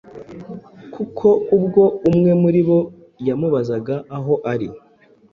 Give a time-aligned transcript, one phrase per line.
[0.93, 1.27] kuko
[1.57, 2.79] ubwo umwe muri bo
[3.27, 4.67] yamubazaga aho ari,